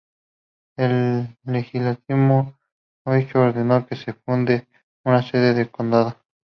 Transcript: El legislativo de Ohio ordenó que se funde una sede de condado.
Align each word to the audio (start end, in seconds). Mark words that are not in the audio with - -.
El 0.77 1.37
legislativo 1.43 2.55
de 3.05 3.11
Ohio 3.27 3.41
ordenó 3.49 3.85
que 3.85 3.95
se 3.95 4.13
funde 4.13 4.67
una 5.05 5.21
sede 5.21 5.53
de 5.53 5.69
condado. 5.69 6.17